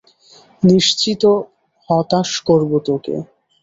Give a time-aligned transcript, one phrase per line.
[0.63, 1.23] নিশ্চিত
[1.89, 3.15] হতাশ করব তোকে।